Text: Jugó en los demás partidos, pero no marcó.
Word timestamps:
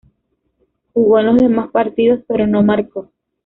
Jugó 0.93 1.19
en 1.19 1.27
los 1.27 1.37
demás 1.37 1.69
partidos, 1.69 2.21
pero 2.27 2.47
no 2.47 2.63
marcó. 2.63 3.11